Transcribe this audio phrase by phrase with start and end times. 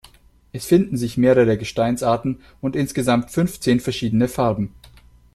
[0.51, 4.73] Es finden sich mehrere Gesteinsarten und insgesamt fünfzehn verschiedene Farben.